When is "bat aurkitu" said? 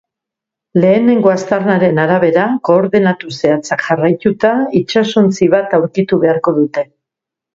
5.55-6.23